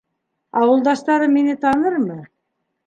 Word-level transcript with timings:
Ауылдаштарым 0.61 1.37
мине 1.39 1.57
танырмы? 1.67 2.21